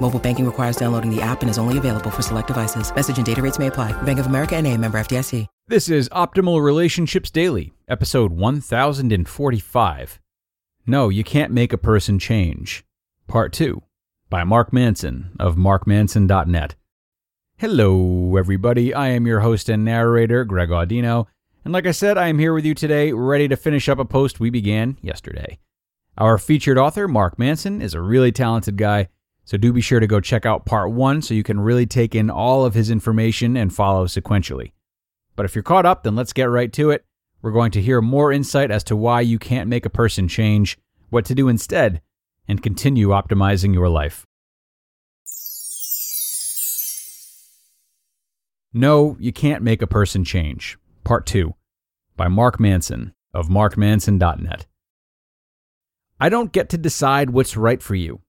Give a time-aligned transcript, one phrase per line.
[0.00, 2.90] Mobile banking requires downloading the app and is only available for select devices.
[2.94, 3.92] Message and data rates may apply.
[4.02, 5.46] Bank of America and a member FDIC.
[5.68, 10.20] This is Optimal Relationships Daily, episode 1045.
[10.86, 12.86] No, you can't make a person change.
[13.26, 13.82] Part 2
[14.30, 16.74] by Mark Manson of markmanson.net.
[17.58, 18.94] Hello, everybody.
[18.94, 21.26] I am your host and narrator, Greg Audino.
[21.64, 24.06] And like I said, I am here with you today, ready to finish up a
[24.06, 25.58] post we began yesterday.
[26.16, 29.08] Our featured author, Mark Manson, is a really talented guy,
[29.48, 32.14] so do be sure to go check out part one so you can really take
[32.14, 34.72] in all of his information and follow sequentially.
[35.36, 37.06] But if you're caught up, then let's get right to it.
[37.40, 40.76] We're going to hear more insight as to why you can't make a person change,
[41.08, 42.02] what to do instead,
[42.46, 44.26] and continue optimizing your life.
[48.74, 50.76] No, you can't make a person change.
[51.04, 51.54] Part 2
[52.18, 54.66] by Mark Manson of markmanson.net.
[56.20, 58.20] I don't get to decide what's right for you.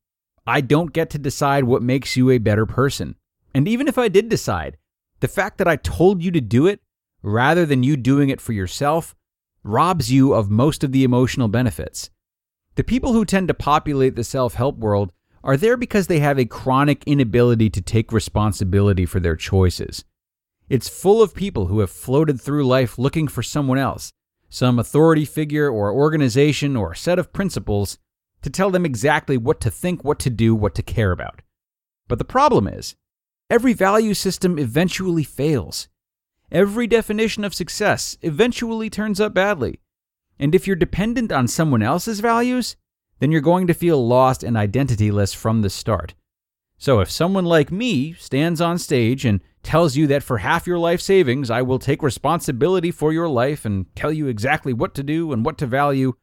[0.46, 3.16] I don't get to decide what makes you a better person.
[3.54, 4.78] And even if I did decide,
[5.20, 6.82] the fact that I told you to do it
[7.22, 9.16] rather than you doing it for yourself
[9.64, 12.10] robs you of most of the emotional benefits.
[12.76, 15.12] The people who tend to populate the self help world
[15.44, 20.06] are there because they have a chronic inability to take responsibility for their choices.
[20.70, 24.12] It's full of people who have floated through life looking for someone else,
[24.50, 27.98] some authority figure or organization or set of principles
[28.42, 31.42] to tell them exactly what to think, what to do, what to care about.
[32.08, 32.96] But the problem is,
[33.50, 35.88] every value system eventually fails.
[36.52, 39.80] Every definition of success eventually turns up badly.
[40.40, 42.76] And if you're dependent on someone else's values,
[43.20, 46.16] then you're going to feel lost and identityless from the start.
[46.78, 50.80] So if someone like me stands on stage and tells you that for half your
[50.80, 55.04] life savings, I will take responsibility for your life and tell you exactly what to
[55.04, 56.14] do and what to value,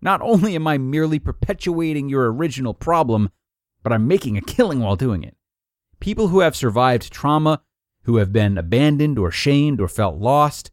[0.00, 3.30] not only am I merely perpetuating your original problem,
[3.82, 5.36] but I'm making a killing while doing it.
[6.00, 7.62] People who have survived trauma,
[8.02, 10.70] who have been abandoned or shamed or felt lost,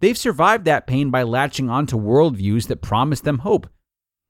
[0.00, 3.68] they've survived that pain by latching onto worldviews that promise them hope.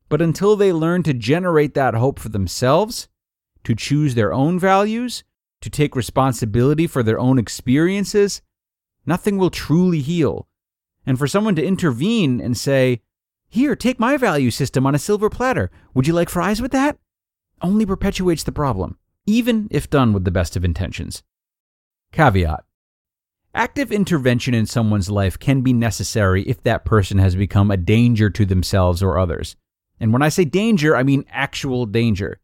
[0.08, 3.08] But until they learn to generate that hope for themselves,
[3.64, 5.24] to choose their own values,
[5.60, 8.40] to take responsibility for their own experiences,
[9.04, 10.48] nothing will truly heal.
[11.04, 13.02] And for someone to intervene and say,
[13.48, 15.70] Here, take my value system on a silver platter.
[15.94, 16.98] Would you like fries with that?
[17.62, 21.22] only perpetuates the problem, even if done with the best of intentions.
[22.12, 22.64] Caveat
[23.54, 28.30] Active intervention in someone's life can be necessary if that person has become a danger
[28.30, 29.56] to themselves or others.
[29.98, 32.40] And when I say danger, I mean actual danger.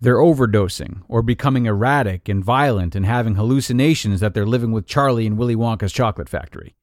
[0.00, 5.26] They're overdosing or becoming erratic and violent and having hallucinations that they're living with Charlie
[5.26, 6.74] and Willy Wonka's chocolate factory.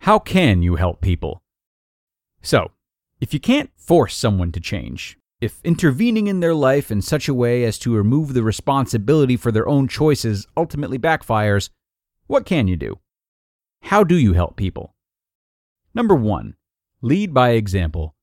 [0.00, 1.43] How can you help people?
[2.44, 2.72] So,
[3.22, 7.34] if you can't force someone to change, if intervening in their life in such a
[7.34, 11.70] way as to remove the responsibility for their own choices ultimately backfires,
[12.26, 12.98] what can you do?
[13.84, 14.94] How do you help people?
[15.94, 16.56] Number one,
[17.00, 18.14] lead by example.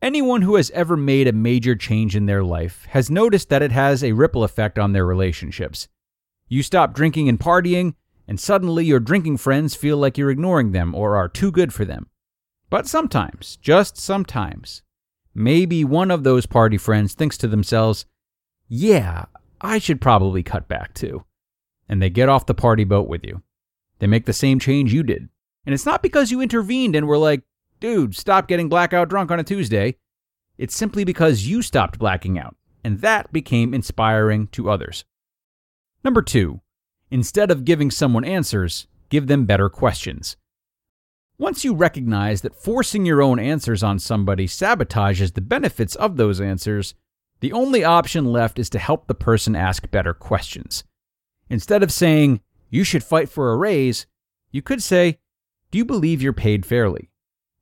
[0.00, 3.72] Anyone who has ever made a major change in their life has noticed that it
[3.72, 5.88] has a ripple effect on their relationships.
[6.46, 7.94] You stop drinking and partying,
[8.28, 11.84] and suddenly your drinking friends feel like you're ignoring them or are too good for
[11.84, 12.06] them.
[12.74, 14.82] But sometimes, just sometimes,
[15.32, 18.04] maybe one of those party friends thinks to themselves,
[18.66, 19.26] yeah,
[19.60, 21.24] I should probably cut back too.
[21.88, 23.44] And they get off the party boat with you.
[24.00, 25.28] They make the same change you did.
[25.64, 27.44] And it's not because you intervened and were like,
[27.78, 29.98] dude, stop getting blackout drunk on a Tuesday.
[30.58, 35.04] It's simply because you stopped blacking out, and that became inspiring to others.
[36.02, 36.60] Number two,
[37.08, 40.36] instead of giving someone answers, give them better questions.
[41.38, 46.40] Once you recognize that forcing your own answers on somebody sabotages the benefits of those
[46.40, 46.94] answers,
[47.40, 50.84] the only option left is to help the person ask better questions.
[51.50, 52.40] Instead of saying,
[52.70, 54.06] you should fight for a raise,
[54.50, 55.18] you could say,
[55.70, 57.10] Do you believe you're paid fairly?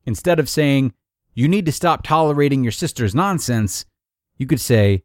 [0.04, 0.92] Instead of saying,
[1.34, 3.86] you need to stop tolerating your sister's nonsense,
[4.36, 5.02] you could say,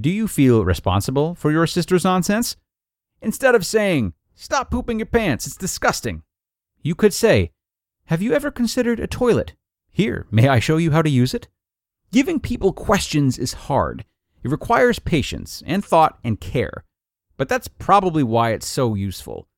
[0.00, 2.56] do you feel responsible for your sister's nonsense?
[3.22, 6.22] Instead of saying, stop pooping your pants, it's disgusting,
[6.82, 7.52] you could say,
[8.06, 9.54] have you ever considered a toilet?
[9.90, 11.48] Here, may I show you how to use it?
[12.12, 14.04] Giving people questions is hard.
[14.42, 16.84] It requires patience and thought and care.
[17.38, 19.48] But that's probably why it's so useful.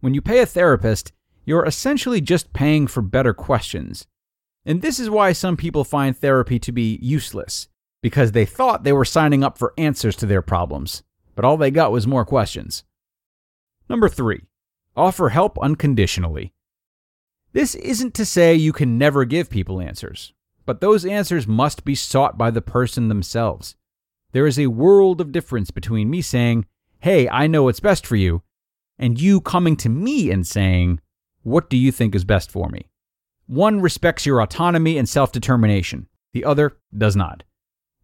[0.00, 1.12] When you pay a therapist,
[1.44, 4.06] you're essentially just paying for better questions.
[4.64, 7.68] And this is why some people find therapy to be useless,
[8.02, 11.02] because they thought they were signing up for answers to their problems,
[11.34, 12.84] but all they got was more questions.
[13.88, 14.42] Number three,
[14.96, 16.52] offer help unconditionally.
[17.52, 20.32] This isn't to say you can never give people answers,
[20.66, 23.74] but those answers must be sought by the person themselves.
[24.32, 26.66] There is a world of difference between me saying,
[27.00, 28.42] Hey, I know what's best for you,
[28.98, 31.00] and you coming to me and saying,
[31.42, 32.90] What do you think is best for me?
[33.46, 37.42] One respects your autonomy and self determination, the other does not.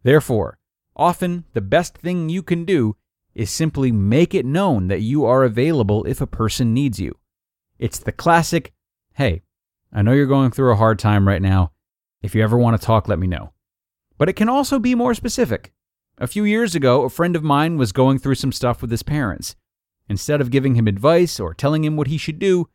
[0.03, 0.59] Therefore,
[0.97, 2.97] often the best thing you can do
[3.35, 7.17] is simply make it known that you are available if a person needs you.
[7.79, 8.73] It's the classic
[9.17, 9.41] hey,
[9.95, 11.73] I know you're going through a hard time right now.
[12.21, 13.55] If you ever want to talk, let me know.
[14.19, 15.73] But it can also be more specific.
[16.19, 19.03] A few years ago, a friend of mine was going through some stuff with his
[19.03, 19.57] parents.
[20.07, 22.69] Instead of giving him advice or telling him what he should do,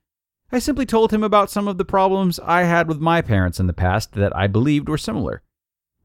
[0.52, 3.68] I simply told him about some of the problems I had with my parents in
[3.68, 5.44] the past that I believed were similar.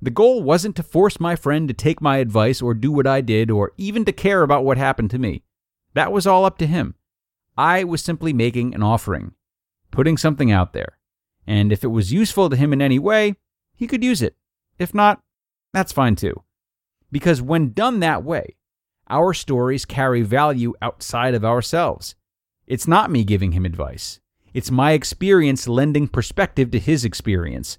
[0.02, 3.22] The goal wasn't to force my friend to take my advice or do what I
[3.22, 5.44] did or even to care about what happened to me.
[5.94, 6.94] That was all up to him.
[7.56, 9.32] I was simply making an offering,
[9.96, 10.98] putting something out there.
[11.46, 13.34] And if it was useful to him in any way,
[13.75, 14.37] he could use it.
[14.78, 15.22] If not,
[15.72, 16.43] that's fine too.
[17.10, 18.56] Because when done that way,
[19.08, 22.14] our stories carry value outside of ourselves.
[22.66, 24.20] It's not me giving him advice.
[24.52, 27.78] It's my experience lending perspective to his experience.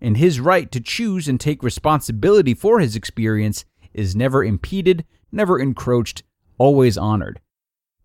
[0.00, 5.58] And his right to choose and take responsibility for his experience is never impeded, never
[5.58, 6.22] encroached,
[6.56, 7.40] always honored.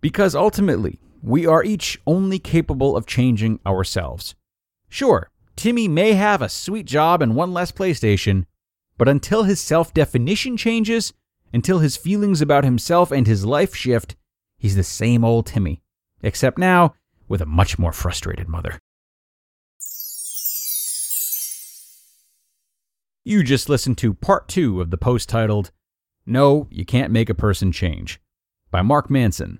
[0.01, 4.35] Because ultimately, we are each only capable of changing ourselves.
[4.89, 8.45] Sure, Timmy may have a sweet job and one less PlayStation,
[8.97, 11.13] but until his self definition changes,
[11.53, 14.15] until his feelings about himself and his life shift,
[14.57, 15.81] he's the same old Timmy,
[16.21, 16.93] except now
[17.27, 18.79] with a much more frustrated mother.
[23.23, 25.71] You just listened to part two of the post titled,
[26.25, 28.21] No, You Can't Make a Person Change
[28.71, 29.59] by Mark Manson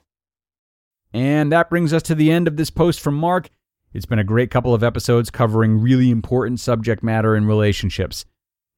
[1.13, 3.49] And that brings us to the end of this post from Mark.
[3.93, 8.25] It's been a great couple of episodes covering really important subject matter in relationships.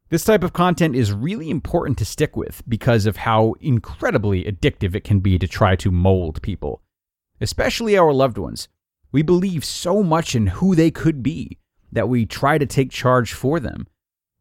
[0.10, 4.96] This type of content is really important to stick with because of how incredibly addictive
[4.96, 6.82] it can be to try to mold people,
[7.42, 8.68] especially our loved ones.
[9.12, 11.60] We believe so much in who they could be
[11.92, 13.88] that we try to take charge for them.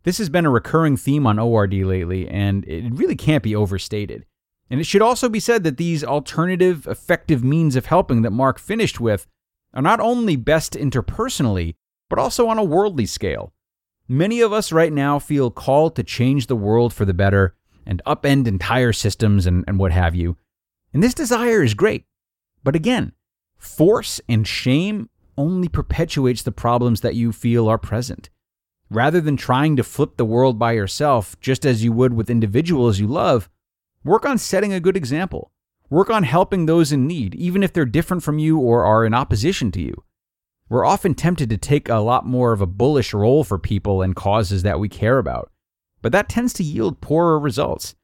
[0.05, 4.25] This has been a recurring theme on ORD lately, and it really can't be overstated.
[4.73, 8.59] And it should also be said that these alternative, effective means of helping that Mark
[8.59, 9.27] finished with
[9.75, 11.75] are not only best interpersonally,
[12.09, 13.53] but also on a worldly scale.
[14.09, 18.01] Many of us right now feel called to change the world for the better and
[18.07, 20.39] upend entire systems and, and what have you.
[20.95, 22.07] And this desire is great.
[22.65, 23.13] But again,
[23.59, 28.31] force and shame only perpetuates the problems that you feel are present.
[28.89, 33.01] Rather than trying to flip the world by yourself, just as you would with individuals
[33.01, 33.51] you love,
[34.05, 35.53] work on setting a good example.
[35.91, 39.15] Work on helping those in need, even if they're different from you or are in
[39.15, 40.05] opposition to you.
[40.69, 44.17] We're often tempted to take a lot more of a bullish role for people and
[44.17, 45.53] causes that we care about,
[46.01, 47.95] but that tends to yield poorer results.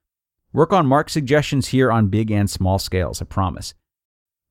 [0.52, 3.74] Work on Mark's suggestions here on big and small scales, I promise.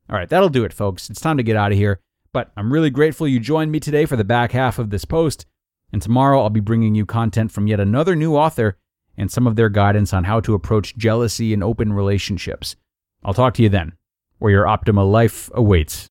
[0.09, 1.09] All right, that'll do it, folks.
[1.09, 1.99] It's time to get out of here.
[2.33, 5.45] But I'm really grateful you joined me today for the back half of this post.
[5.91, 8.77] And tomorrow I'll be bringing you content from yet another new author
[9.17, 12.75] and some of their guidance on how to approach jealousy in open relationships.
[13.23, 13.93] I'll talk to you then,
[14.37, 16.05] where your optimal life awaits.